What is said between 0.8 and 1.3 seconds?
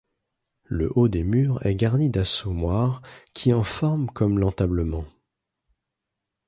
haut des